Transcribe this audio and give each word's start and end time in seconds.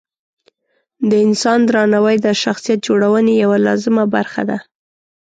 د 1.09 1.11
انسان 1.25 1.59
درناوی 1.69 2.15
د 2.25 2.27
شخصیت 2.43 2.79
جوړونې 2.87 3.33
یوه 3.43 3.57
لازمه 3.67 4.03
برخه 4.15 4.41
ده. 4.49 4.57